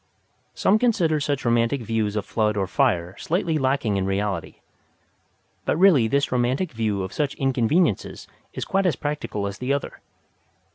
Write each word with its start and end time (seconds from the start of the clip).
Some 0.55 0.79
consider 0.79 1.19
such 1.19 1.45
romantic 1.45 1.83
views 1.83 2.15
of 2.15 2.25
flood 2.25 2.57
or 2.57 2.65
fire 2.65 3.15
slightly 3.19 3.59
lacking 3.59 3.97
in 3.97 4.07
reality. 4.07 4.55
But 5.63 5.77
really 5.77 6.07
this 6.07 6.31
romantic 6.31 6.71
view 6.71 7.03
of 7.03 7.13
such 7.13 7.35
inconveniences 7.35 8.27
is 8.51 8.65
quite 8.65 8.87
as 8.87 8.95
practical 8.95 9.45
as 9.45 9.59
the 9.59 9.71
other. 9.71 10.01